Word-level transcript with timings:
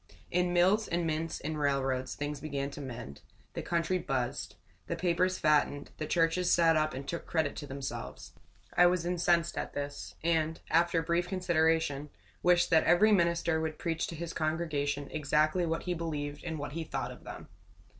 In 0.31 0.51
mills 0.51 0.87
and 0.87 1.05
mints 1.05 1.39
and 1.39 1.59
railroads, 1.59 2.15
things 2.15 2.39
began 2.41 2.71
to 2.71 2.81
mend. 2.81 3.21
The 3.53 3.61
country 3.61 3.99
buzzed. 3.99 4.55
The 4.87 4.95
papers 4.95 5.37
fattened. 5.37 5.91
The 5.99 6.07
churches 6.07 6.51
sat 6.51 6.75
up 6.75 6.95
and 6.95 7.07
took 7.07 7.27
credit 7.27 7.55
to 7.57 7.67
themselves. 7.67 8.33
I 8.75 8.87
was 8.87 9.05
incensed 9.05 9.59
at 9.59 9.73
this; 9.73 10.15
and, 10.23 10.59
after 10.71 11.03
brief 11.03 11.27
consideration, 11.27 12.09
wished 12.41 12.71
that 12.71 12.85
every 12.85 13.11
minister 13.11 13.61
would 13.61 13.77
preach 13.77 14.07
to 14.07 14.15
his 14.15 14.33
congregation 14.33 15.07
exactly 15.11 15.67
what 15.67 15.83
he 15.83 15.93
believed 15.93 16.43
and 16.43 16.57
what 16.57 16.71
he 16.71 16.83
thought 16.83 17.11
of 17.11 17.23
them. 17.23 17.49